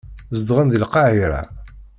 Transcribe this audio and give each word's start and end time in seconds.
Zedɣen 0.39 0.67
deg 0.69 0.79
Lqahira. 0.83 1.41